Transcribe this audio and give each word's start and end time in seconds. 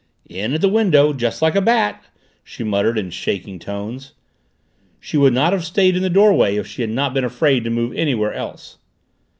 "In 0.27 0.53
at 0.55 0.61
the 0.61 0.67
window 0.67 1.13
just 1.13 1.43
like 1.43 1.53
a 1.53 1.61
bat!" 1.61 2.03
she 2.43 2.63
muttered 2.63 2.97
in 2.97 3.11
shaking 3.11 3.59
tones. 3.59 4.13
She 4.99 5.15
would 5.15 5.31
not 5.31 5.53
have 5.53 5.63
stayed 5.63 5.95
in 5.95 6.01
the 6.01 6.09
doorway 6.09 6.55
if 6.55 6.65
she 6.65 6.81
had 6.81 6.89
not 6.89 7.13
been 7.13 7.23
afraid 7.23 7.63
to 7.65 7.69
move 7.69 7.93
anywhere 7.93 8.33
else. 8.33 8.79